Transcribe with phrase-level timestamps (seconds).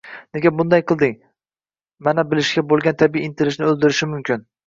[0.35, 1.11] “Nega bunday qilding?”–
[2.09, 4.45] mana bilishga bo‘lgan tabiiy intilishni o‘ldirishi mumkin.